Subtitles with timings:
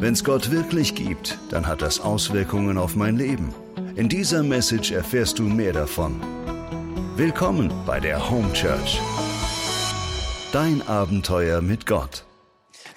[0.00, 3.54] Wenn es Gott wirklich gibt, dann hat das Auswirkungen auf mein Leben.
[3.96, 6.18] In dieser Message erfährst du mehr davon.
[7.16, 8.98] Willkommen bei der Home Church.
[10.52, 12.24] Dein Abenteuer mit Gott.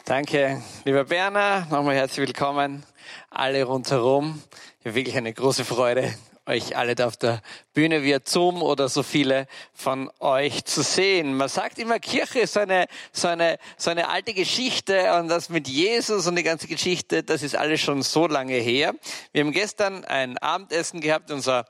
[0.06, 1.68] Danke, lieber Berner.
[1.70, 2.86] Nochmal herzlich willkommen.
[3.30, 4.42] Alle rundherum.
[4.86, 6.10] Wirklich eine große Freude,
[6.46, 7.42] euch alle da auf der
[7.74, 11.38] Bühne via Zoom oder so viele von euch zu sehen.
[11.38, 15.50] Man sagt immer, Kirche ist so eine, so eine, so eine alte Geschichte und das
[15.50, 18.94] mit Jesus und die ganze Geschichte, das ist alles schon so lange her.
[19.32, 21.66] Wir haben gestern ein Abendessen gehabt, unser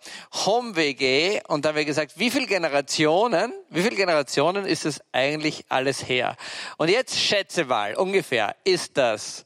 [0.46, 5.66] Home-WG und da haben wir gesagt, wie viele Generationen, wie viele Generationen ist es eigentlich
[5.70, 6.36] alles her?
[6.78, 9.46] Und jetzt schätze mal, ungefähr, ist das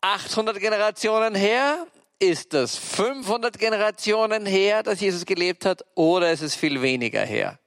[0.00, 1.86] 800 Generationen her?
[2.18, 7.58] Ist das 500 Generationen her, dass Jesus gelebt hat, oder ist es viel weniger her?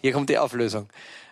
[0.00, 0.88] Hier kommt die Auflösung.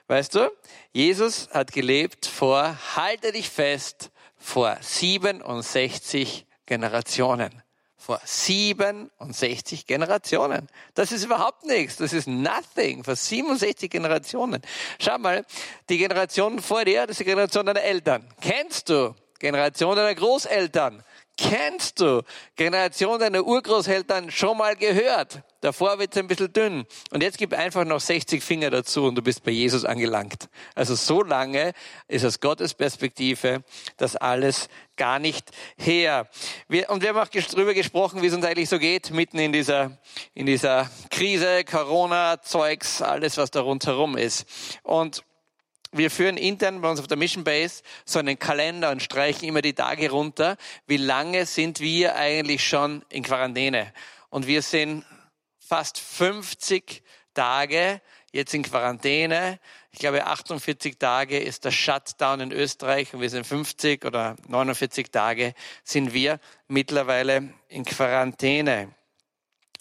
[0.08, 0.50] Weißt du,
[0.92, 7.62] Jesus hat gelebt vor, halte dich fest, vor 67 Generationen.
[7.96, 10.68] Vor 67 Generationen.
[10.95, 11.96] Das ist überhaupt nichts.
[11.96, 13.02] Das ist nothing.
[13.02, 14.60] Vor 67 Generationen.
[15.01, 15.45] Schau mal,
[15.88, 18.29] die Generation vor dir, das ist die Generation deiner Eltern.
[18.40, 19.14] Kennst du?
[19.38, 21.02] Generation deiner Großeltern
[21.37, 22.23] kennst du.
[22.56, 25.42] Generation deiner Urgroßeltern schon mal gehört.
[25.60, 26.87] Davor wird es ein bisschen dünn.
[27.10, 30.48] Und jetzt gib einfach noch 60 Finger dazu und du bist bei Jesus angelangt.
[30.74, 31.73] Also so lange
[32.09, 33.64] ist aus Gottes Perspektive
[33.96, 36.29] das alles gar nicht her.
[36.68, 39.52] Wir, und wir haben auch darüber gesprochen, wie es uns eigentlich so geht, mitten in
[39.52, 39.98] dieser,
[40.34, 44.46] in dieser Krise, Corona-Zeugs, alles, was da rundherum ist.
[44.82, 45.23] Und
[45.92, 49.62] wir führen intern bei uns auf der Mission Base so einen Kalender und streichen immer
[49.62, 50.56] die Tage runter.
[50.87, 53.92] Wie lange sind wir eigentlich schon in Quarantäne?
[54.29, 55.04] Und wir sind
[55.59, 57.02] fast 50
[57.34, 58.01] Tage
[58.32, 59.59] jetzt in Quarantäne.
[59.92, 65.10] Ich glaube, 48 Tage ist der Shutdown in Österreich und wir sind 50 oder 49
[65.10, 65.54] Tage
[65.84, 66.38] sind wir
[66.69, 68.92] mittlerweile in Quarantäne.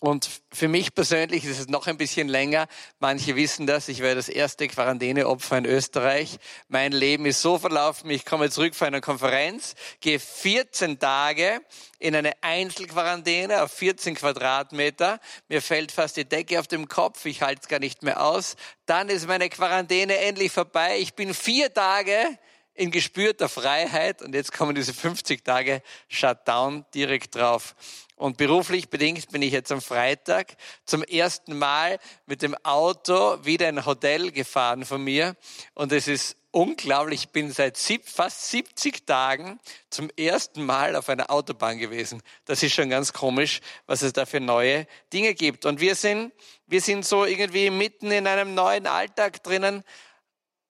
[0.05, 2.67] Und für mich persönlich ist es noch ein bisschen länger.
[2.99, 3.87] Manche wissen das.
[3.87, 6.37] Ich war das erste Quarantäneopfer in Österreich.
[6.67, 8.11] Mein Leben ist so verlaufen.
[8.11, 11.59] Ich komme zurück von einer Konferenz, gehe 14 Tage
[11.97, 15.19] in eine Einzelquarantäne auf 14 Quadratmeter.
[15.47, 17.25] Mir fällt fast die Decke auf dem Kopf.
[17.25, 18.57] Ich halte es gar nicht mehr aus.
[18.85, 20.99] Dann ist meine Quarantäne endlich vorbei.
[20.99, 22.37] Ich bin vier Tage
[22.75, 27.75] in gespürter Freiheit und jetzt kommen diese 50 Tage Shutdown direkt drauf.
[28.17, 30.55] Und beruflich bedingt bin ich jetzt am Freitag
[30.85, 35.35] zum ersten Mal mit dem Auto wieder in ein Hotel gefahren von mir.
[35.73, 37.23] Und es ist unglaublich.
[37.23, 39.59] Ich bin seit fast 70 Tagen
[39.89, 42.21] zum ersten Mal auf einer Autobahn gewesen.
[42.45, 45.65] Das ist schon ganz komisch, was es da für neue Dinge gibt.
[45.65, 46.31] Und wir sind,
[46.67, 49.83] wir sind so irgendwie mitten in einem neuen Alltag drinnen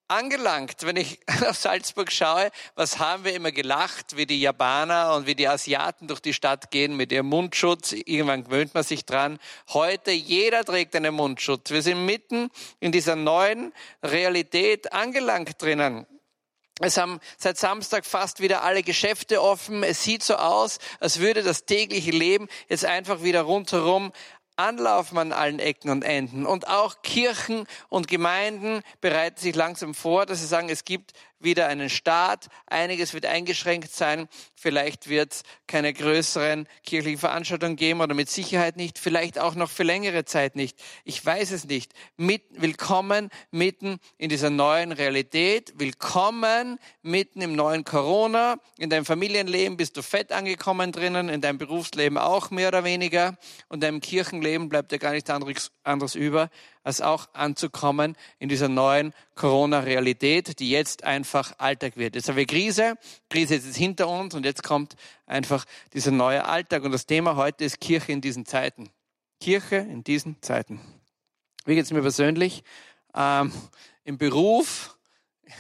[0.07, 0.77] angelangt.
[0.81, 5.35] Wenn ich auf Salzburg schaue, was haben wir immer gelacht, wie die Japaner und wie
[5.35, 7.91] die Asiaten durch die Stadt gehen mit ihrem Mundschutz.
[7.91, 9.39] Irgendwann gewöhnt man sich dran.
[9.69, 11.69] Heute jeder trägt einen Mundschutz.
[11.69, 12.49] Wir sind mitten
[12.79, 13.73] in dieser neuen
[14.03, 16.05] Realität angelangt drinnen.
[16.81, 19.81] Es haben seit Samstag fast wieder alle Geschäfte offen.
[19.83, 24.11] Es sieht so aus, als würde das tägliche Leben jetzt einfach wieder rundherum
[24.57, 26.45] anlaufen an allen Ecken und Enden.
[26.45, 31.13] Und auch Kirchen und Gemeinden bereiten sich langsam vor, dass sie sagen, es gibt
[31.45, 38.01] wieder einen Staat, einiges wird eingeschränkt sein, vielleicht wird es keine größeren kirchlichen Veranstaltungen geben
[38.01, 40.77] oder mit Sicherheit nicht, vielleicht auch noch für längere Zeit nicht.
[41.05, 41.93] Ich weiß es nicht.
[42.17, 48.57] Mit, willkommen mitten in dieser neuen Realität, willkommen mitten im neuen Corona.
[48.77, 53.37] In deinem Familienleben bist du fett angekommen drinnen, in deinem Berufsleben auch mehr oder weniger
[53.69, 55.29] und deinem Kirchenleben bleibt dir gar nichts
[55.83, 56.49] anderes über,
[56.85, 62.15] als auch anzukommen in dieser neuen Corona-Realität, die jetzt einfach Alltag wird.
[62.15, 62.95] Jetzt haben wir Krise,
[63.29, 66.83] Krise ist jetzt hinter uns und jetzt kommt einfach dieser neue Alltag.
[66.83, 68.91] Und das Thema heute ist Kirche in diesen Zeiten.
[69.41, 70.79] Kirche in diesen Zeiten.
[71.65, 72.63] Wie geht es mir persönlich?
[73.15, 73.51] Ähm,
[74.03, 74.95] Im Beruf,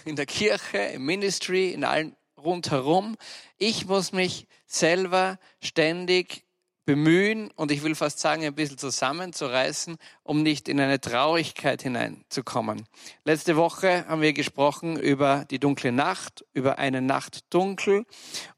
[0.05, 3.17] in der Kirche, im Ministry, in allen rundherum.
[3.57, 6.45] Ich muss mich selber ständig
[6.85, 12.87] bemühen und ich will fast sagen, ein bisschen zusammenzureißen, um nicht in eine Traurigkeit hineinzukommen.
[13.23, 18.05] Letzte Woche haben wir gesprochen über die dunkle Nacht, über eine Nacht dunkel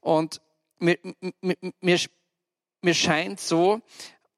[0.00, 0.40] und
[0.78, 0.98] mir,
[1.80, 1.98] mir,
[2.82, 3.80] mir scheint so,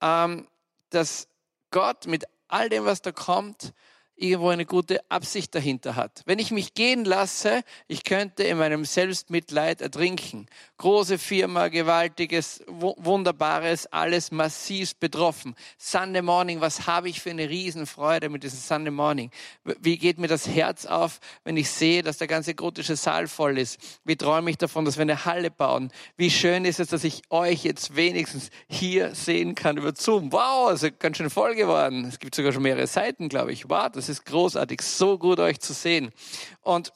[0.00, 0.46] ähm,
[0.90, 1.28] dass
[1.70, 3.72] Gott mit all dem, was da kommt,
[4.20, 6.22] irgendwo eine gute Absicht dahinter hat.
[6.26, 10.46] Wenn ich mich gehen lasse, ich könnte in meinem Selbstmitleid ertrinken.
[10.76, 15.54] Große Firma, gewaltiges, wunderbares, alles massiv betroffen.
[15.78, 19.30] Sunday Morning, was habe ich für eine Riesenfreude mit diesem Sunday Morning?
[19.64, 23.58] Wie geht mir das Herz auf, wenn ich sehe, dass der ganze gotische Saal voll
[23.58, 23.78] ist?
[24.04, 25.90] Wie träume ich davon, dass wir eine Halle bauen?
[26.16, 30.32] Wie schön ist es, dass ich euch jetzt wenigstens hier sehen kann über Zoom.
[30.32, 32.04] Wow, also ganz schön voll geworden.
[32.04, 33.68] Es gibt sogar schon mehrere Seiten, glaube ich.
[33.70, 36.12] Wow, das ist großartig, so gut euch zu sehen.
[36.60, 36.92] Und,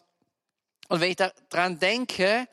[0.89, 2.47] und wenn ich daran denke,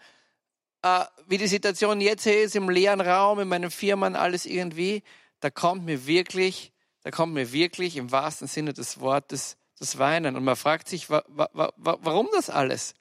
[0.82, 5.04] äh, wie die Situation jetzt hier ist, im leeren Raum, in meinen Firmen, alles irgendwie,
[5.40, 6.72] da kommt mir wirklich,
[7.04, 10.36] da kommt mir wirklich im wahrsten Sinne des Wortes das Weinen.
[10.36, 12.94] Und man fragt sich, wa, wa, wa, warum das alles?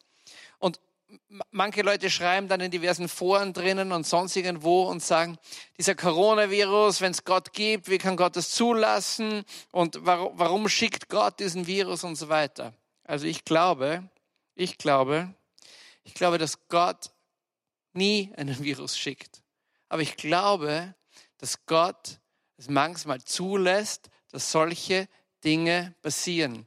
[1.50, 5.38] Manche Leute schreiben dann in diversen Foren drinnen und sonst irgendwo und sagen,
[5.78, 11.08] dieser Coronavirus, wenn es Gott gibt, wie kann Gott das zulassen und warum, warum schickt
[11.08, 12.74] Gott diesen Virus und so weiter.
[13.04, 14.08] Also ich glaube,
[14.54, 15.34] ich glaube,
[16.04, 17.10] ich glaube, dass Gott
[17.92, 19.42] nie einen Virus schickt.
[19.88, 20.94] Aber ich glaube,
[21.38, 22.20] dass Gott
[22.56, 25.08] es manchmal zulässt, dass solche
[25.42, 26.66] Dinge passieren.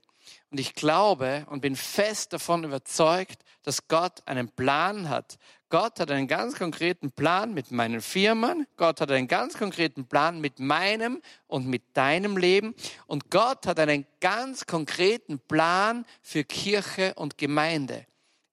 [0.54, 5.40] Und ich glaube und bin fest davon überzeugt, dass Gott einen Plan hat.
[5.70, 8.68] Gott hat einen ganz konkreten Plan mit meinen Firmen.
[8.78, 12.76] Gott hat einen ganz konkreten Plan mit meinem und mit deinem Leben.
[13.08, 18.06] Und Gott hat einen ganz konkreten Plan für Kirche und Gemeinde.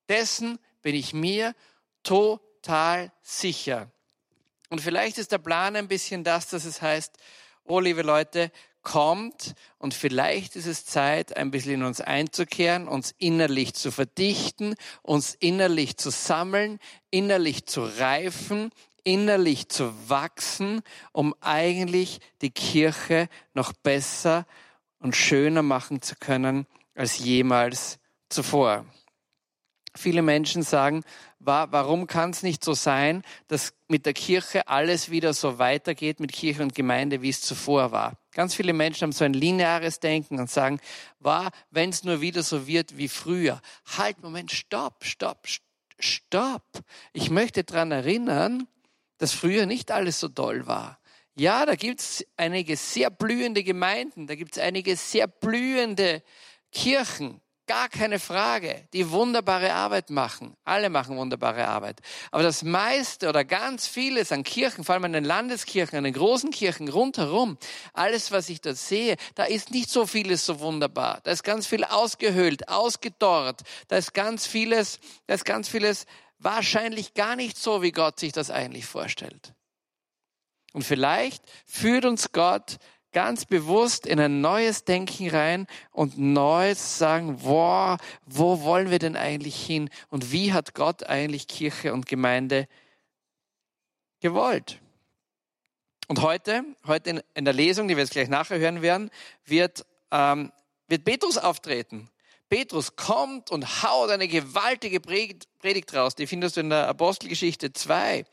[0.08, 1.54] Dessen bin ich mir
[2.02, 3.90] total sicher.
[4.70, 7.18] Und vielleicht ist der Plan ein bisschen das, dass es heißt,
[7.64, 8.50] oh liebe Leute,
[8.82, 14.74] kommt und vielleicht ist es Zeit, ein bisschen in uns einzukehren, uns innerlich zu verdichten,
[15.02, 16.78] uns innerlich zu sammeln,
[17.10, 18.70] innerlich zu reifen,
[19.04, 20.82] innerlich zu wachsen,
[21.12, 24.46] um eigentlich die Kirche noch besser
[24.98, 27.98] und schöner machen zu können als jemals
[28.28, 28.84] zuvor.
[29.96, 31.02] Viele Menschen sagen,
[31.40, 36.32] warum kann es nicht so sein, dass mit der Kirche alles wieder so weitergeht mit
[36.32, 38.19] Kirche und Gemeinde, wie es zuvor war?
[38.32, 40.80] Ganz viele Menschen haben so ein lineares Denken und sagen,
[41.18, 43.60] war, wenn es nur wieder so wird wie früher.
[43.98, 45.48] Halt, Moment, stopp, stopp,
[45.98, 46.62] stopp.
[47.12, 48.68] Ich möchte daran erinnern,
[49.18, 50.98] dass früher nicht alles so toll war.
[51.34, 56.22] Ja, da gibt es einige sehr blühende Gemeinden, da gibt es einige sehr blühende
[56.72, 57.40] Kirchen,
[57.70, 60.56] Gar keine Frage, die wunderbare Arbeit machen.
[60.64, 62.00] Alle machen wunderbare Arbeit.
[62.32, 66.14] Aber das meiste oder ganz vieles an Kirchen, vor allem an den Landeskirchen, an den
[66.14, 67.58] großen Kirchen rundherum,
[67.92, 71.20] alles, was ich dort sehe, da ist nicht so vieles so wunderbar.
[71.22, 73.60] Da ist ganz viel ausgehöhlt, ausgedorrt.
[73.86, 76.06] Da ist ganz vieles, da ist ganz vieles
[76.40, 79.54] wahrscheinlich gar nicht so, wie Gott sich das eigentlich vorstellt.
[80.72, 82.78] Und vielleicht führt uns Gott
[83.12, 89.16] ganz bewusst in ein neues Denken rein und neu sagen, boah, wo wollen wir denn
[89.16, 92.68] eigentlich hin und wie hat Gott eigentlich Kirche und Gemeinde
[94.20, 94.80] gewollt?
[96.08, 99.10] Und heute, heute in, in der Lesung, die wir jetzt gleich nachher hören werden,
[99.44, 100.50] wird, ähm,
[100.88, 102.10] wird Petrus auftreten.
[102.50, 106.16] Petrus kommt und haut eine gewaltige Predigt raus.
[106.16, 108.24] Die findest du in der Apostelgeschichte 2.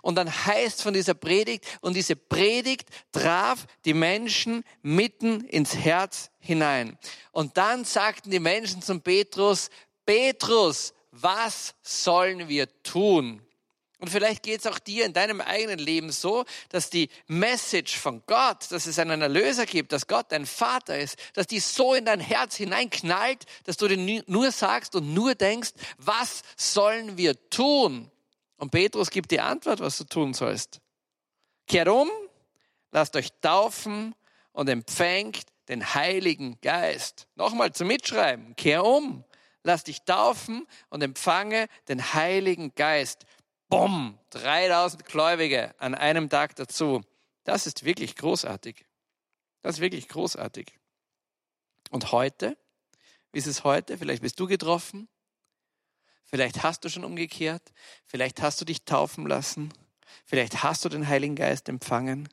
[0.00, 6.30] Und dann heißt von dieser Predigt, und diese Predigt traf die Menschen mitten ins Herz
[6.40, 6.98] hinein.
[7.32, 9.68] Und dann sagten die Menschen zum Petrus,
[10.06, 13.45] Petrus, was sollen wir tun?
[13.98, 18.22] Und vielleicht geht es auch dir in deinem eigenen Leben so, dass die Message von
[18.26, 22.04] Gott, dass es einen Erlöser gibt, dass Gott dein Vater ist, dass die so in
[22.04, 28.10] dein Herz hineinknallt, dass du dir nur sagst und nur denkst, was sollen wir tun?
[28.58, 30.80] Und Petrus gibt die Antwort, was du tun sollst.
[31.66, 32.10] Kehrt um,
[32.92, 34.14] lasst euch taufen
[34.52, 37.28] und empfängt den Heiligen Geist.
[37.34, 38.54] Nochmal zum Mitschreiben.
[38.56, 39.24] Kehr um,
[39.62, 43.26] lass dich taufen und empfange den Heiligen Geist.
[43.68, 47.02] Bumm, 3000 Gläubige an einem Tag dazu.
[47.44, 48.86] Das ist wirklich großartig.
[49.62, 50.72] Das ist wirklich großartig.
[51.90, 52.56] Und heute,
[53.32, 53.98] wie ist es heute?
[53.98, 55.08] Vielleicht bist du getroffen.
[56.24, 57.72] Vielleicht hast du schon umgekehrt.
[58.04, 59.72] Vielleicht hast du dich taufen lassen.
[60.24, 62.28] Vielleicht hast du den Heiligen Geist empfangen.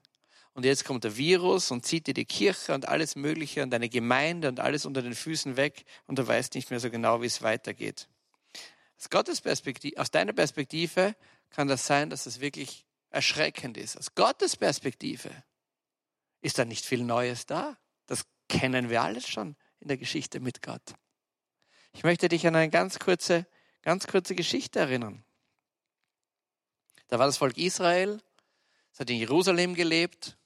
[0.53, 3.89] Und jetzt kommt der Virus und zieht dir die Kirche und alles Mögliche und deine
[3.89, 7.25] Gemeinde und alles unter den Füßen weg und du weißt nicht mehr so genau, wie
[7.25, 8.07] es weitergeht.
[9.03, 11.13] Aus Gottes Perspektive, aus deiner Perspektive
[11.49, 13.97] kann das sein, dass es wirklich erschreckend ist.
[13.97, 15.29] Aus Gottes Perspektive
[16.39, 17.77] ist da nicht viel Neues da.
[18.05, 20.93] Das kennen wir alles schon in der Geschichte mit Gott.
[21.91, 23.45] Ich möchte dich an eine ganz kurze,
[23.81, 25.25] ganz kurze Geschichte erinnern.
[27.09, 28.21] Da war das Volk Israel,
[28.93, 30.37] es hat in Jerusalem gelebt,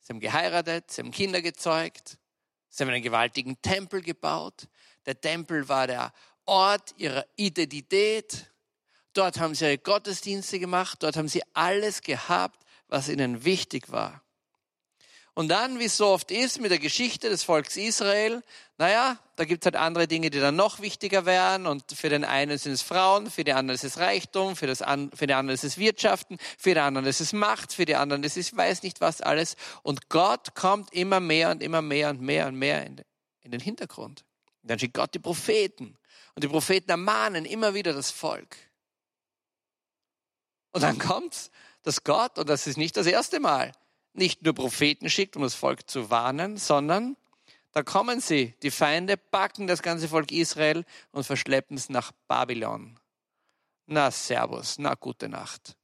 [0.00, 2.18] sie haben geheiratet, sie haben Kinder gezeugt,
[2.70, 4.68] Sie haben einen gewaltigen Tempel gebaut.
[5.04, 6.12] Der Tempel war der
[6.50, 8.50] Ort ihrer Identität.
[9.12, 11.02] Dort haben sie ihre Gottesdienste gemacht.
[11.04, 14.20] Dort haben sie alles gehabt, was ihnen wichtig war.
[15.34, 18.42] Und dann, wie es so oft ist mit der Geschichte des Volks Israel,
[18.78, 21.68] naja, da gibt es halt andere Dinge, die dann noch wichtiger werden.
[21.68, 24.82] Und für den einen sind es Frauen, für die anderen ist es Reichtum, für, das
[24.82, 27.94] an, für die anderen ist es Wirtschaften, für die anderen ist es Macht, für die
[27.94, 29.54] anderen ist es weiß nicht was alles.
[29.84, 33.00] Und Gott kommt immer mehr und immer mehr und mehr und mehr in,
[33.42, 34.24] in den Hintergrund.
[34.62, 35.96] Und dann schickt Gott die Propheten.
[36.40, 38.56] Und die Propheten ermahnen immer wieder das Volk.
[40.72, 41.50] Und dann kommt's,
[41.82, 43.72] dass Gott, und das ist nicht das erste Mal,
[44.14, 47.18] nicht nur Propheten schickt, um das Volk zu warnen, sondern
[47.72, 52.98] da kommen sie, die Feinde packen das ganze Volk Israel und verschleppen es nach Babylon.
[53.84, 55.76] Na, Servus, na, gute Nacht.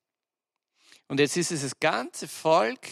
[1.06, 2.88] Und jetzt ist es das ganze Volk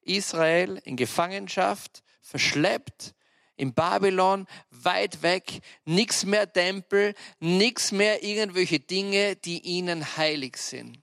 [0.00, 3.14] Israel in Gefangenschaft, verschleppt
[3.56, 11.02] in Babylon, weit weg, nichts mehr Tempel, nichts mehr irgendwelche Dinge, die ihnen heilig sind.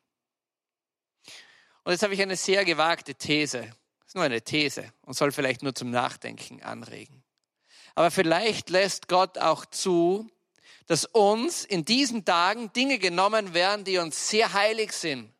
[1.83, 3.71] Und jetzt habe ich eine sehr gewagte These.
[4.05, 7.23] Ist nur eine These und soll vielleicht nur zum Nachdenken anregen.
[7.95, 10.29] Aber vielleicht lässt Gott auch zu,
[10.85, 15.33] dass uns in diesen Tagen Dinge genommen werden, die uns sehr heilig sind,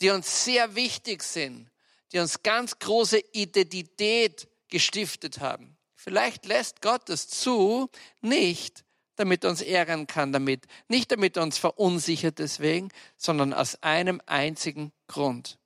[0.00, 1.70] die uns sehr wichtig sind,
[2.12, 5.71] die uns ganz große Identität gestiftet haben.
[6.02, 7.88] Vielleicht lässt Gott es zu,
[8.22, 13.80] nicht damit er uns ärgern kann damit, nicht damit er uns verunsichert deswegen, sondern aus
[13.84, 15.60] einem einzigen Grund.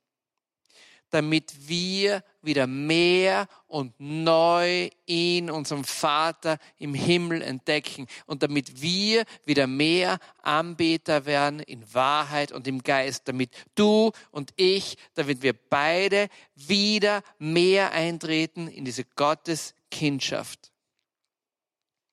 [1.09, 9.23] Damit wir wieder mehr und neu ihn, unserem Vater im Himmel entdecken und damit wir
[9.45, 15.53] wieder mehr Anbeter werden in Wahrheit und im Geist, damit du und ich, damit wir
[15.53, 20.71] beide wieder mehr eintreten in diese Gotteskindschaft.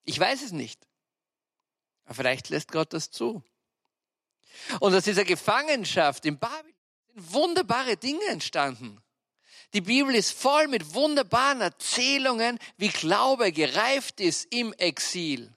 [0.04, 0.86] Ich weiß es nicht.
[2.04, 3.42] Aber vielleicht lässt Gott das zu.
[4.80, 6.73] Und aus dieser Gefangenschaft in Babylon
[7.14, 9.00] wunderbare Dinge entstanden.
[9.72, 15.52] Die Bibel ist voll mit wunderbaren Erzählungen, wie Glaube gereift ist im Exil.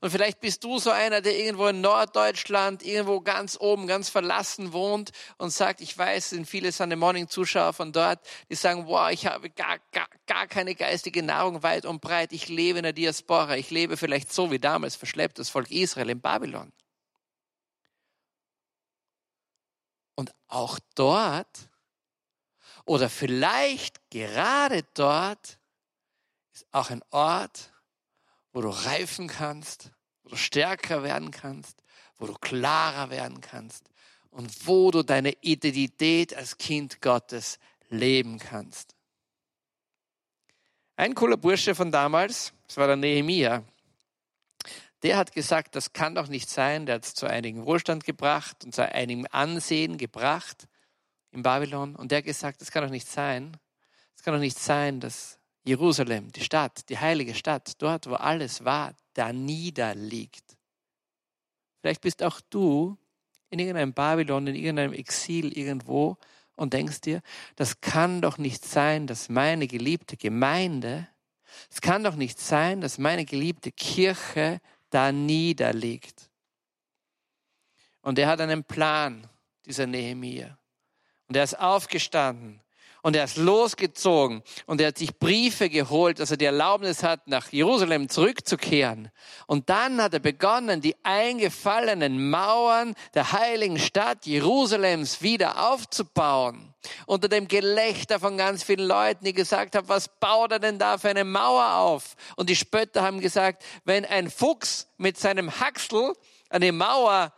[0.00, 4.72] Und vielleicht bist du so einer, der irgendwo in Norddeutschland, irgendwo ganz oben, ganz verlassen
[4.72, 9.10] wohnt und sagt, ich weiß, sind viele Sunday Morning Zuschauer von dort, die sagen, wow,
[9.10, 12.32] ich habe gar, gar, gar keine geistige Nahrung weit und breit.
[12.32, 13.56] Ich lebe in der Diaspora.
[13.56, 16.72] Ich lebe vielleicht so wie damals verschleppt das Volk Israel in Babylon.
[20.16, 21.70] Und auch dort
[22.86, 25.58] oder vielleicht gerade dort
[26.52, 27.72] ist auch ein Ort,
[28.52, 29.90] wo du reifen kannst,
[30.22, 31.82] wo du stärker werden kannst,
[32.16, 33.90] wo du klarer werden kannst
[34.30, 37.58] und wo du deine Identität als Kind Gottes
[37.88, 38.94] leben kannst.
[40.96, 43.62] Ein cooler Bursche von damals, das war der Nehemia,
[45.02, 48.64] der hat gesagt, das kann doch nicht sein, der hat es zu einigen Wohlstand gebracht
[48.64, 50.68] und zu einigem Ansehen gebracht
[51.32, 51.94] in Babylon.
[51.94, 53.56] Und der hat gesagt, das kann doch nicht sein,
[54.16, 58.64] es kann doch nicht sein, dass Jerusalem, die Stadt, die heilige Stadt, dort, wo alles
[58.64, 60.56] war, da niederliegt.
[61.80, 62.96] Vielleicht bist auch du
[63.50, 66.16] in irgendeinem Babylon, in irgendeinem Exil irgendwo
[66.56, 67.20] und denkst dir,
[67.54, 71.08] das kann doch nicht sein, dass meine geliebte Gemeinde,
[71.70, 74.60] es kann doch nicht sein, dass meine geliebte Kirche
[74.96, 76.30] da niederliegt.
[78.00, 79.28] Und er hat einen Plan,
[79.66, 80.58] dieser Nehemiah.
[81.28, 82.62] Und er ist aufgestanden
[83.02, 87.28] und er ist losgezogen und er hat sich Briefe geholt, dass er die Erlaubnis hat,
[87.28, 89.10] nach Jerusalem zurückzukehren.
[89.46, 96.65] Und dann hat er begonnen, die eingefallenen Mauern der heiligen Stadt Jerusalems wieder aufzubauen.
[97.06, 100.98] Unter dem Gelächter von ganz vielen Leuten, die gesagt haben, was baut er denn da
[100.98, 102.16] für eine Mauer auf?
[102.36, 106.14] Und die Spötter haben gesagt, wenn ein Fuchs mit seinem Haxel
[106.48, 107.32] eine Mauer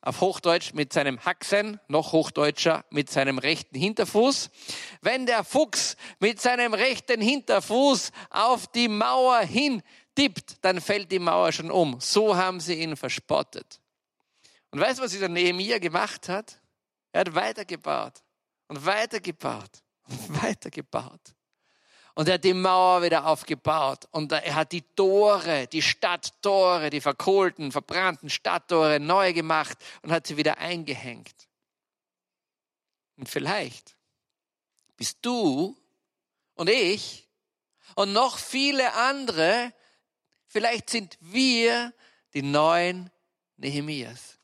[0.00, 4.50] auf Hochdeutsch mit seinem Haxen, noch Hochdeutscher mit seinem rechten Hinterfuß.
[5.00, 9.82] Wenn der Fuchs mit seinem rechten Hinterfuß auf die Mauer hin
[10.14, 12.00] tippt, dann fällt die Mauer schon um.
[12.00, 13.80] So haben sie ihn verspottet.
[14.70, 16.60] Und weißt du, was dieser Nehemiah gemacht hat?
[17.12, 18.24] Er hat weitergebaut
[18.68, 21.34] und weitergebaut und weitergebaut.
[22.14, 24.06] Und er hat die Mauer wieder aufgebaut.
[24.12, 30.26] Und er hat die Tore, die Stadttore, die verkohlten, verbrannten Stadttore neu gemacht und hat
[30.26, 31.48] sie wieder eingehängt.
[33.16, 33.96] Und vielleicht
[34.96, 35.76] bist du
[36.54, 37.28] und ich
[37.96, 39.72] und noch viele andere,
[40.46, 41.92] vielleicht sind wir
[42.32, 43.10] die neuen
[43.56, 44.38] Nehemias.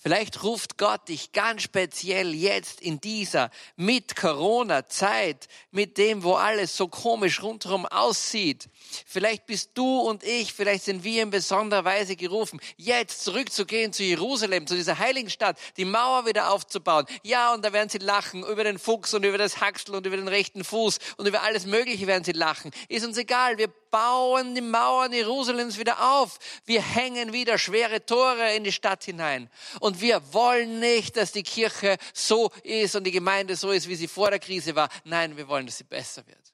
[0.00, 6.76] Vielleicht ruft Gott dich ganz speziell jetzt in dieser mit Corona-Zeit, mit dem, wo alles
[6.76, 8.68] so komisch rundherum aussieht.
[9.06, 14.04] Vielleicht bist du und ich, vielleicht sind wir in besonderer Weise gerufen, jetzt zurückzugehen zu
[14.04, 17.06] Jerusalem, zu dieser heiligen Stadt, die Mauer wieder aufzubauen.
[17.24, 20.16] Ja, und da werden sie lachen über den Fuchs und über das Haxel und über
[20.16, 22.70] den rechten Fuß und über alles Mögliche werden sie lachen.
[22.88, 26.38] Ist uns egal, wir bauen die Mauern Jerusalems wieder auf.
[26.64, 29.50] Wir hängen wieder schwere Tore in die Stadt hinein.
[29.80, 33.94] Und wir wollen nicht, dass die Kirche so ist und die Gemeinde so ist, wie
[33.94, 34.88] sie vor der Krise war.
[35.04, 36.52] Nein, wir wollen, dass sie besser wird.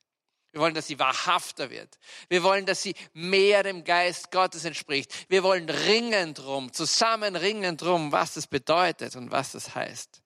[0.55, 1.99] Wir wollen, dass sie wahrhafter wird.
[2.29, 5.13] Wir wollen, dass sie mehr dem Geist Gottes entspricht.
[5.29, 10.23] Wir wollen ringen drum, zusammen ringen drum, was das bedeutet und was das heißt.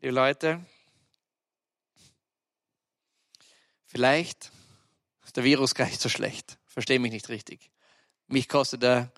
[0.00, 0.64] Liebe Leute,
[3.84, 4.50] vielleicht
[5.26, 6.56] ist der Virus gar nicht so schlecht.
[6.66, 7.70] Verstehe mich nicht richtig.
[8.26, 9.12] Mich kostet er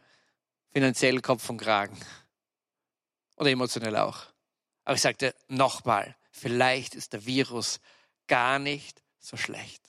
[0.72, 1.96] finanziell Kopf und Kragen.
[3.36, 4.22] Oder emotionell auch.
[4.84, 7.80] Aber ich sagte nochmal, vielleicht ist der Virus
[8.26, 9.82] gar nicht so schlecht.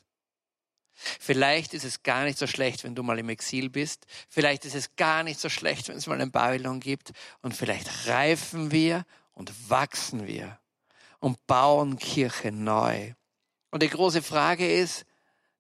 [0.96, 4.06] Vielleicht ist es gar nicht so schlecht, wenn du mal im Exil bist.
[4.30, 7.12] Vielleicht ist es gar nicht so schlecht, wenn es mal ein Babylon gibt.
[7.42, 10.58] Und vielleicht reifen wir und wachsen wir
[11.20, 13.14] und bauen Kirche neu.
[13.72, 15.06] Und die große Frage ist,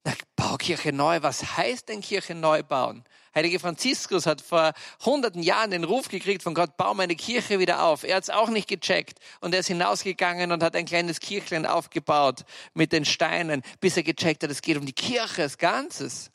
[0.05, 1.21] na, bau Kirche neu.
[1.21, 3.03] Was heißt denn Kirche neu bauen?
[3.35, 4.71] Heilige Franziskus hat vor
[5.03, 8.03] hunderten Jahren den Ruf gekriegt von Gott, bau meine Kirche wieder auf.
[8.03, 11.65] Er hat es auch nicht gecheckt und er ist hinausgegangen und hat ein kleines Kirchlein
[11.65, 16.31] aufgebaut mit den Steinen, bis er gecheckt hat, es geht um die Kirche als Ganzes.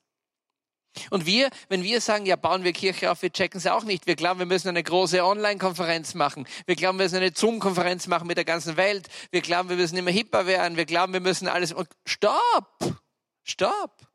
[1.11, 4.07] Und wir, wenn wir sagen, ja, bauen wir Kirche auf, wir checken es auch nicht.
[4.07, 6.47] Wir glauben, wir müssen eine große Online-Konferenz machen.
[6.67, 9.09] Wir glauben, wir müssen eine Zoom-Konferenz machen mit der ganzen Welt.
[9.31, 10.77] Wir glauben, wir müssen immer hipper werden.
[10.77, 11.75] Wir glauben, wir müssen alles.
[12.05, 13.01] Stopp!
[13.45, 14.10] Stopp!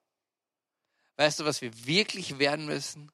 [1.17, 3.11] Weißt du, was wir wirklich werden müssen?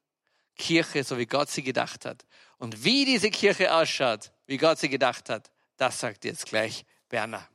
[0.58, 2.26] Kirche, so wie Gott sie gedacht hat.
[2.58, 7.48] Und wie diese Kirche ausschaut, wie Gott sie gedacht hat, das sagt jetzt gleich Berner.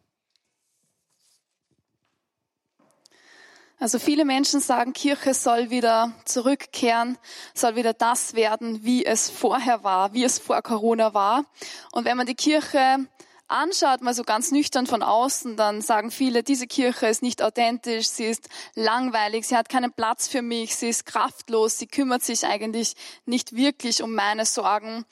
[3.78, 7.18] Also viele Menschen sagen, Kirche soll wieder zurückkehren,
[7.52, 11.44] soll wieder das werden, wie es vorher war, wie es vor Corona war.
[11.92, 13.06] Und wenn man die Kirche
[13.48, 18.08] anschaut, mal so ganz nüchtern von außen, dann sagen viele, diese Kirche ist nicht authentisch,
[18.08, 22.46] sie ist langweilig, sie hat keinen Platz für mich, sie ist kraftlos, sie kümmert sich
[22.46, 25.04] eigentlich nicht wirklich um meine Sorgen.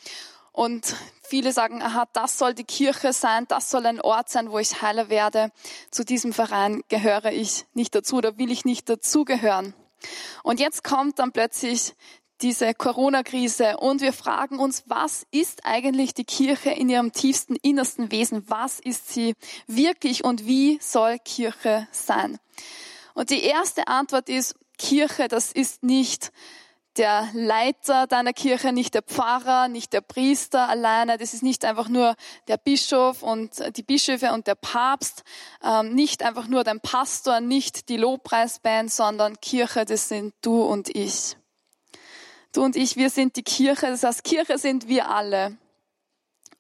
[0.53, 4.59] Und viele sagen, aha, das soll die Kirche sein, das soll ein Ort sein, wo
[4.59, 5.51] ich heiler werde.
[5.91, 9.75] Zu diesem Verein gehöre ich nicht dazu oder will ich nicht dazugehören.
[10.43, 11.95] Und jetzt kommt dann plötzlich
[12.41, 18.11] diese Corona-Krise und wir fragen uns, was ist eigentlich die Kirche in ihrem tiefsten, innersten
[18.11, 18.45] Wesen?
[18.49, 19.35] Was ist sie
[19.67, 22.39] wirklich und wie soll Kirche sein?
[23.15, 26.33] Und die erste Antwort ist, Kirche, das ist nicht
[26.97, 31.19] der Leiter deiner Kirche, nicht der Pfarrer, nicht der Priester alleine.
[31.19, 32.15] Das ist nicht einfach nur
[32.47, 35.23] der Bischof und die Bischöfe und der Papst,
[35.63, 40.95] ähm, nicht einfach nur dein Pastor, nicht die Lobpreisband, sondern Kirche, das sind du und
[40.95, 41.37] ich.
[42.55, 43.89] Du und ich, wir sind die Kirche.
[43.89, 45.59] Das heißt, Kirche sind wir alle.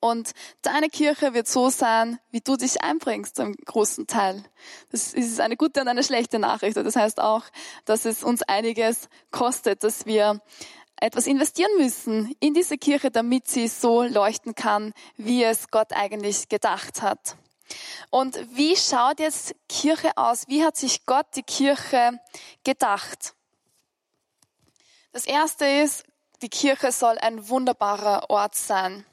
[0.00, 4.44] Und deine Kirche wird so sein, wie du dich einbringst, zum großen Teil.
[4.90, 6.76] Das ist eine gute und eine schlechte Nachricht.
[6.76, 7.44] Das heißt auch,
[7.84, 10.42] dass es uns einiges kostet, dass wir
[11.00, 16.48] etwas investieren müssen in diese Kirche, damit sie so leuchten kann, wie es Gott eigentlich
[16.48, 17.36] gedacht hat.
[18.10, 20.48] Und wie schaut jetzt Kirche aus?
[20.48, 22.18] Wie hat sich Gott die Kirche
[22.64, 23.34] gedacht?
[25.14, 26.02] Das erste ist,
[26.42, 29.06] die Kirche soll ein wunderbarer Ort sein.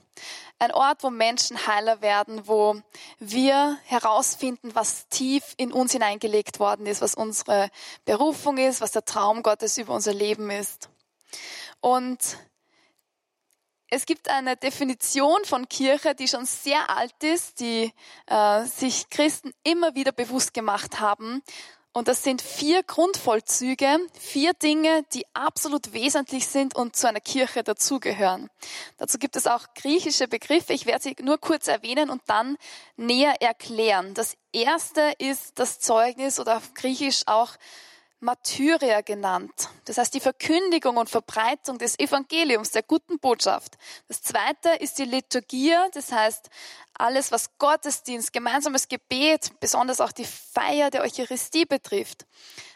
[0.57, 2.81] Ein Ort, wo Menschen heiler werden, wo
[3.19, 7.69] wir herausfinden, was tief in uns hineingelegt worden ist, was unsere
[8.03, 10.89] Berufung ist, was der Traum Gottes über unser Leben ist.
[11.81, 12.17] Und
[13.87, 17.93] es gibt eine Definition von Kirche, die schon sehr alt ist, die
[18.25, 21.43] äh, sich Christen immer wieder bewusst gemacht haben.
[21.93, 27.63] Und das sind vier Grundvollzüge, vier Dinge, die absolut wesentlich sind und zu einer Kirche
[27.63, 28.49] dazugehören.
[28.97, 30.71] Dazu gibt es auch griechische Begriffe.
[30.71, 32.55] Ich werde sie nur kurz erwähnen und dann
[32.95, 34.13] näher erklären.
[34.13, 37.57] Das erste ist das Zeugnis oder auf Griechisch auch
[38.21, 39.69] Martyria genannt.
[39.85, 43.77] Das heißt die Verkündigung und Verbreitung des Evangeliums, der guten Botschaft.
[44.07, 46.49] Das zweite ist die Liturgie, das heißt
[46.93, 52.27] alles, was Gottesdienst, gemeinsames Gebet, besonders auch die Feier der Eucharistie betrifft.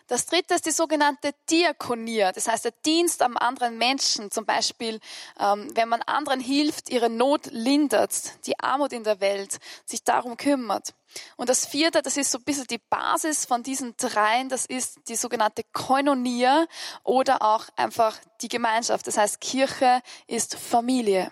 [0.07, 4.99] Das dritte ist die sogenannte Diakonie, das heißt der Dienst am anderen Menschen, zum Beispiel,
[5.39, 10.37] ähm, wenn man anderen hilft, ihre Not lindert, die Armut in der Welt, sich darum
[10.37, 10.93] kümmert.
[11.37, 14.99] Und das vierte, das ist so ein bisschen die Basis von diesen dreien, das ist
[15.07, 16.67] die sogenannte Koinonia
[17.03, 19.07] oder auch einfach die Gemeinschaft.
[19.07, 21.31] Das heißt, Kirche ist Familie.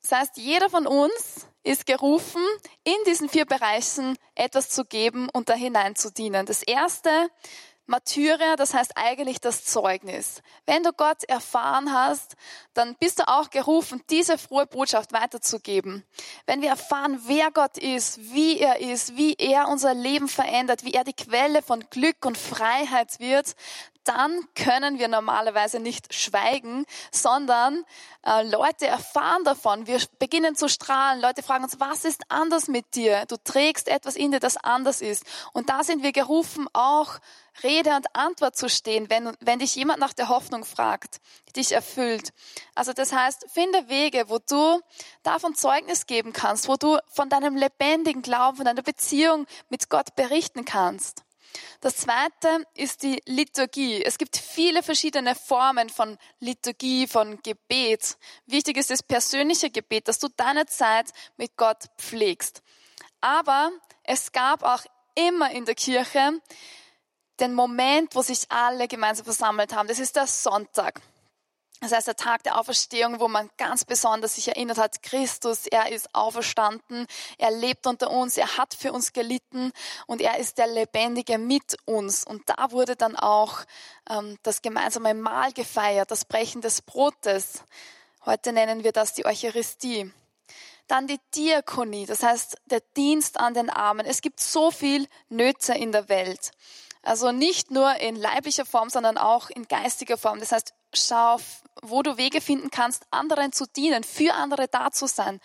[0.00, 2.42] Das heißt, jeder von uns ist gerufen,
[2.84, 6.46] in diesen vier Bereichen etwas zu geben und da hinein zu dienen.
[6.46, 7.10] Das erste
[7.90, 10.42] Martyrer, das heißt eigentlich das Zeugnis.
[10.64, 12.36] Wenn du Gott erfahren hast,
[12.72, 16.04] dann bist du auch gerufen, diese frohe Botschaft weiterzugeben.
[16.46, 20.94] Wenn wir erfahren, wer Gott ist, wie er ist, wie er unser Leben verändert, wie
[20.94, 23.56] er die Quelle von Glück und Freiheit wird,
[24.04, 27.84] dann können wir normalerweise nicht schweigen, sondern
[28.24, 29.86] äh, Leute erfahren davon.
[29.86, 31.20] Wir beginnen zu strahlen.
[31.20, 33.24] Leute fragen uns, was ist anders mit dir?
[33.26, 35.24] Du trägst etwas in dir, das anders ist.
[35.52, 37.18] Und da sind wir gerufen, auch
[37.62, 41.20] Rede und Antwort zu stehen, wenn, wenn dich jemand nach der Hoffnung fragt,
[41.56, 42.32] dich erfüllt.
[42.74, 44.80] Also das heißt, finde Wege, wo du
[45.22, 50.14] davon Zeugnis geben kannst, wo du von deinem lebendigen Glauben, von deiner Beziehung mit Gott
[50.14, 51.24] berichten kannst.
[51.80, 54.02] Das zweite ist die Liturgie.
[54.04, 58.18] Es gibt viele verschiedene Formen von Liturgie, von Gebet.
[58.46, 62.62] Wichtig ist das persönliche Gebet, dass du deine Zeit mit Gott pflegst.
[63.20, 63.70] Aber
[64.04, 64.84] es gab auch
[65.14, 66.40] immer in der Kirche
[67.40, 69.88] den Moment, wo sich alle gemeinsam versammelt haben.
[69.88, 71.00] Das ist der Sonntag.
[71.80, 75.90] Das heißt, der Tag der Auferstehung, wo man ganz besonders sich erinnert hat, Christus, er
[75.90, 77.06] ist auferstanden,
[77.38, 79.72] er lebt unter uns, er hat für uns gelitten
[80.06, 82.22] und er ist der Lebendige mit uns.
[82.22, 83.60] Und da wurde dann auch
[84.10, 87.64] ähm, das gemeinsame Mahl gefeiert, das Brechen des Brotes.
[88.26, 90.12] Heute nennen wir das die Eucharistie.
[90.86, 94.04] Dann die Diakonie, das heißt der Dienst an den Armen.
[94.04, 96.50] Es gibt so viel Nöte in der Welt.
[97.02, 100.38] Also nicht nur in leiblicher Form, sondern auch in geistiger Form.
[100.40, 101.38] Das heißt, schau,
[101.82, 105.40] wo du Wege finden kannst, anderen zu dienen, für andere da zu sein.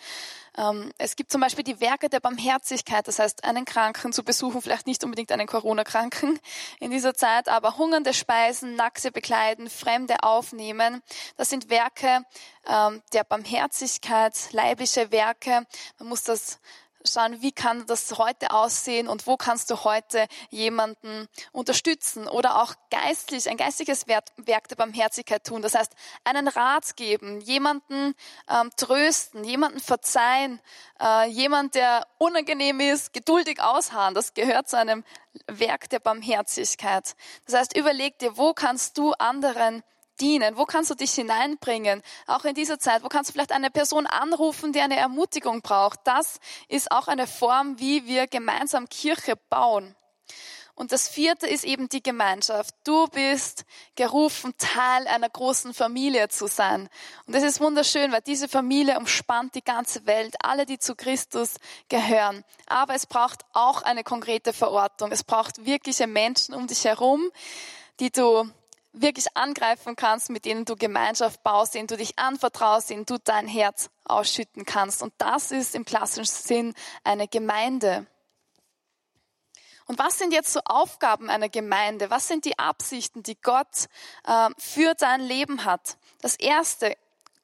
[0.58, 4.60] Ähm, es gibt zum Beispiel die Werke der Barmherzigkeit, das heißt, einen Kranken zu besuchen,
[4.60, 6.38] vielleicht nicht unbedingt einen Corona-Kranken
[6.80, 11.02] in dieser Zeit, aber hungernde speisen, Nackse bekleiden, Fremde aufnehmen.
[11.36, 12.22] Das sind Werke
[12.66, 15.66] ähm, der Barmherzigkeit, leibliche Werke.
[15.98, 16.58] Man muss das
[17.06, 22.74] schauen, wie kann das heute aussehen und wo kannst du heute jemanden unterstützen oder auch
[22.90, 25.62] geistlich, ein geistliches Werk der Barmherzigkeit tun.
[25.62, 25.92] Das heißt,
[26.24, 28.14] einen Rat geben, jemanden
[28.48, 30.60] ähm, trösten, jemanden verzeihen,
[31.00, 34.14] äh, jemand, der unangenehm ist, geduldig ausharren.
[34.14, 35.04] Das gehört zu einem
[35.46, 37.14] Werk der Barmherzigkeit.
[37.46, 39.82] Das heißt, überleg dir, wo kannst du anderen
[40.20, 40.56] dienen?
[40.56, 42.02] Wo kannst du dich hineinbringen?
[42.26, 46.00] Auch in dieser Zeit, wo kannst du vielleicht eine Person anrufen, die eine Ermutigung braucht?
[46.04, 49.96] Das ist auch eine Form, wie wir gemeinsam Kirche bauen.
[50.78, 52.74] Und das vierte ist eben die Gemeinschaft.
[52.84, 56.90] Du bist gerufen, Teil einer großen Familie zu sein.
[57.26, 61.54] Und das ist wunderschön, weil diese Familie umspannt die ganze Welt, alle, die zu Christus
[61.88, 62.44] gehören.
[62.66, 65.10] Aber es braucht auch eine konkrete Verortung.
[65.12, 67.30] Es braucht wirkliche Menschen um dich herum,
[67.98, 68.44] die du
[69.00, 73.46] wirklich angreifen kannst, mit denen du Gemeinschaft baust, denen du dich anvertraust, denen du dein
[73.46, 75.02] Herz ausschütten kannst.
[75.02, 78.06] Und das ist im klassischen Sinn eine Gemeinde.
[79.86, 82.10] Und was sind jetzt so Aufgaben einer Gemeinde?
[82.10, 83.86] Was sind die Absichten, die Gott
[84.24, 85.96] äh, für dein Leben hat?
[86.20, 86.96] Das Erste,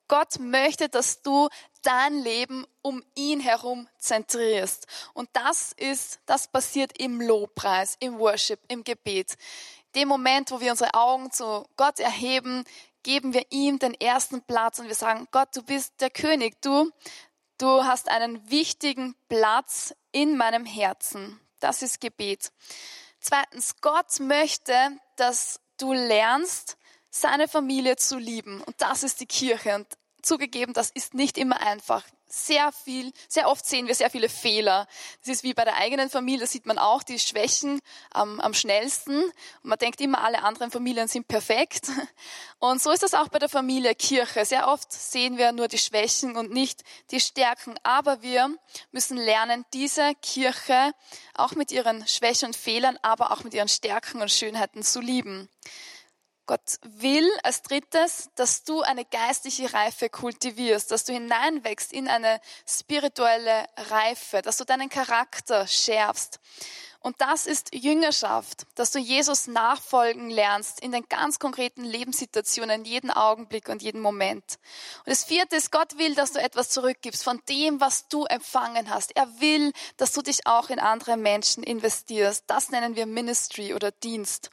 [0.08, 1.48] Gott möchte, dass du
[1.82, 4.86] dein Leben um ihn herum zentrierst.
[5.14, 9.36] Und das ist, das passiert im Lobpreis, im Worship, im Gebet
[9.94, 12.64] dem Moment, wo wir unsere Augen zu Gott erheben,
[13.02, 16.90] geben wir ihm den ersten Platz und wir sagen, Gott, du bist der König, du,
[17.58, 21.40] du hast einen wichtigen Platz in meinem Herzen.
[21.60, 22.52] Das ist Gebet.
[23.20, 24.74] Zweitens, Gott möchte,
[25.16, 26.76] dass du lernst,
[27.10, 28.62] seine Familie zu lieben.
[28.62, 29.74] Und das ist die Kirche.
[29.74, 29.86] Und
[30.22, 34.86] zugegeben, das ist nicht immer einfach sehr viel, sehr oft sehen wir sehr viele Fehler.
[35.20, 38.54] Das ist wie bei der eigenen Familie, da sieht man auch die Schwächen am, am
[38.54, 39.22] schnellsten.
[39.22, 41.88] Und man denkt immer, alle anderen Familien sind perfekt.
[42.58, 44.44] Und so ist das auch bei der Familie Kirche.
[44.44, 47.74] Sehr oft sehen wir nur die Schwächen und nicht die Stärken.
[47.82, 48.56] Aber wir
[48.92, 50.92] müssen lernen, diese Kirche
[51.34, 55.48] auch mit ihren Schwächen und Fehlern, aber auch mit ihren Stärken und Schönheiten zu lieben.
[56.46, 62.40] Gott will als drittes, dass du eine geistliche Reife kultivierst, dass du hineinwächst in eine
[62.66, 66.40] spirituelle Reife, dass du deinen Charakter schärfst.
[67.02, 73.10] Und das ist Jüngerschaft, dass du Jesus nachfolgen lernst in den ganz konkreten Lebenssituationen, jeden
[73.10, 74.44] Augenblick und jeden Moment.
[74.98, 78.88] Und das vierte ist, Gott will, dass du etwas zurückgibst von dem, was du empfangen
[78.88, 79.16] hast.
[79.16, 82.44] Er will, dass du dich auch in andere Menschen investierst.
[82.46, 84.50] Das nennen wir Ministry oder Dienst.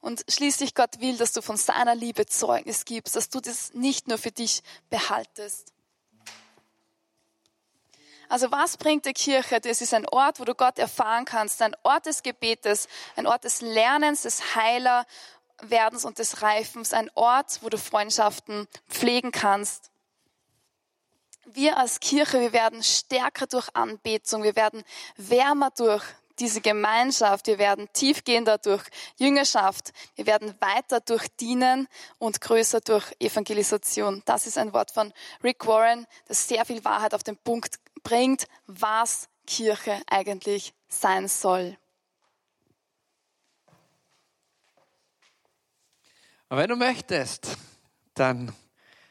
[0.00, 4.06] Und schließlich Gott will, dass du von seiner Liebe Zeugnis gibst, dass du das nicht
[4.06, 5.72] nur für dich behaltest.
[8.28, 9.60] Also was bringt die Kirche?
[9.60, 13.44] Das ist ein Ort, wo du Gott erfahren kannst, ein Ort des Gebetes, ein Ort
[13.44, 19.90] des Lernens, des Heilerwerdens und des Reifens, ein Ort, wo du Freundschaften pflegen kannst.
[21.54, 24.84] wir als Kirche, wir werden stärker durch Anbetung, wir werden
[25.16, 26.04] wärmer durch
[26.38, 28.82] diese Gemeinschaft, wir werden tiefgehender durch
[29.16, 31.88] Jüngerschaft, wir werden weiter durch Dienen
[32.18, 34.22] und größer durch Evangelisation.
[34.24, 35.12] Das ist ein Wort von
[35.42, 41.76] Rick Warren, das sehr viel Wahrheit auf den Punkt bringt, was Kirche eigentlich sein soll.
[46.50, 47.56] Und wenn du möchtest,
[48.14, 48.52] dann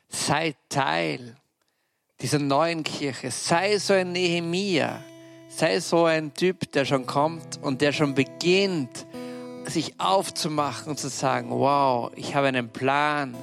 [0.09, 1.35] sei Teil
[2.21, 3.29] dieser neuen Kirche.
[3.29, 5.03] Sei so ein Nehemia.
[5.49, 9.05] Sei so ein Typ, der schon kommt und der schon beginnt,
[9.65, 13.35] sich aufzumachen und zu sagen, wow, ich habe einen Plan.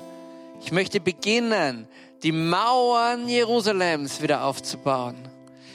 [0.60, 1.88] Ich möchte beginnen,
[2.22, 5.16] die Mauern Jerusalems wieder aufzubauen.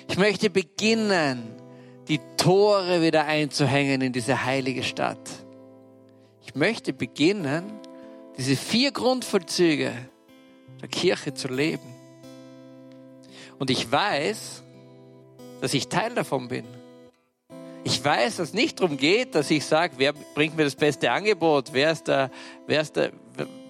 [0.09, 1.55] Ich möchte beginnen,
[2.07, 5.29] die Tore wieder einzuhängen in diese heilige Stadt.
[6.41, 7.63] Ich möchte beginnen,
[8.35, 9.91] diese vier Grundvollzüge
[10.81, 11.87] der Kirche zu leben.
[13.59, 14.63] Und ich weiß,
[15.61, 16.65] dass ich Teil davon bin.
[17.83, 21.11] Ich weiß, dass es nicht darum geht, dass ich sage, wer bringt mir das beste
[21.11, 22.29] Angebot, wer ist der,
[22.67, 23.11] wer ist der,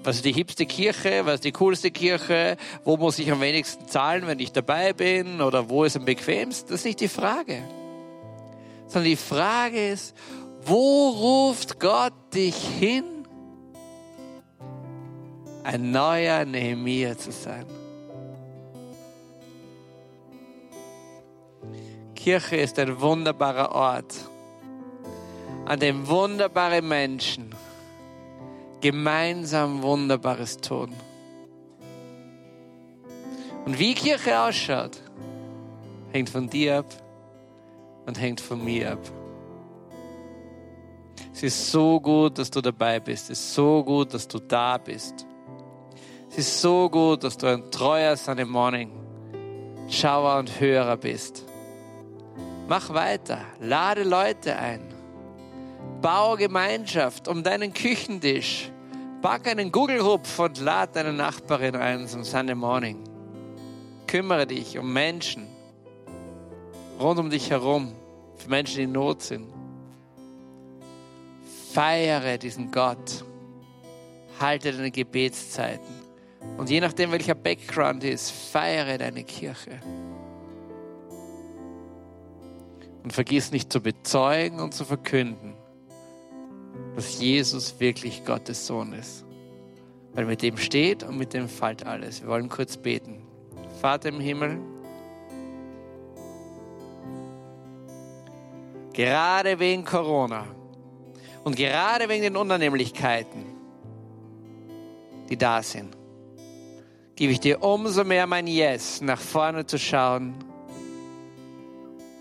[0.04, 3.88] was ist die hipste Kirche, was ist die coolste Kirche, wo muss ich am wenigsten
[3.88, 6.70] zahlen, wenn ich dabei bin oder wo ist am bequemsten.
[6.70, 7.62] Das ist nicht die Frage.
[8.88, 10.16] Sondern die Frage ist,
[10.64, 13.04] wo ruft Gott dich hin?
[15.64, 17.66] Ein neuer Nehemiah zu sein.
[22.22, 24.14] Kirche ist ein wunderbarer Ort,
[25.64, 27.56] an dem wunderbare Menschen
[28.82, 30.92] gemeinsam Wunderbares tun.
[33.64, 35.02] Und wie Kirche ausschaut,
[36.12, 36.94] hängt von dir ab
[38.06, 39.12] und hängt von mir ab.
[41.34, 43.30] Es ist so gut, dass du dabei bist.
[43.30, 45.26] Es ist so gut, dass du da bist.
[46.30, 48.92] Es ist so gut, dass du ein treuer Sunday Morning
[49.88, 51.49] Schauer und Hörer bist.
[52.70, 54.82] Mach weiter, lade Leute ein.
[56.02, 58.72] Bau Gemeinschaft um deinen Küchentisch.
[59.22, 63.04] Back einen Google-Hupf und lad deine Nachbarin ein zum Sunday Morning.
[64.08, 65.48] Kümmere dich um Menschen
[67.00, 67.94] rund um dich herum,
[68.36, 69.48] für Menschen, die in Not sind.
[71.74, 73.24] Feiere diesen Gott.
[74.40, 76.10] Halte deine Gebetszeiten.
[76.58, 79.80] Und je nachdem, welcher Background ist, feiere deine Kirche.
[83.10, 85.56] Und vergiss nicht zu bezeugen und zu verkünden,
[86.96, 89.26] dass Jesus wirklich Gottes Sohn ist.
[90.14, 92.22] Weil mit dem steht und mit dem fällt alles.
[92.22, 93.24] Wir wollen kurz beten.
[93.82, 94.60] Vater im Himmel,
[98.94, 100.46] gerade wegen Corona
[101.44, 103.44] und gerade wegen den Unannehmlichkeiten,
[105.30, 105.98] die da sind,
[107.16, 110.36] gebe ich dir umso mehr mein Yes, nach vorne zu schauen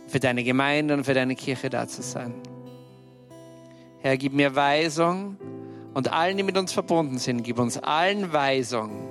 [0.09, 2.35] für deine Gemeinde und für deine Kirche da zu sein.
[4.01, 5.37] Herr, gib mir Weisung
[5.95, 9.09] und allen, die mit uns verbunden sind, gib uns allen Weisung,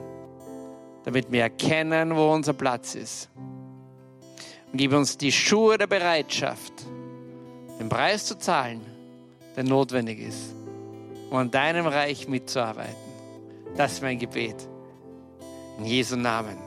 [1.05, 3.29] damit wir erkennen, wo unser Platz ist.
[4.71, 6.73] Und gib uns die Schuhe der Bereitschaft,
[7.79, 8.81] den Preis zu zahlen,
[9.55, 10.55] der notwendig ist,
[11.29, 12.95] um an deinem Reich mitzuarbeiten.
[13.75, 14.55] Das ist mein Gebet.
[15.77, 16.66] In Jesu Namen.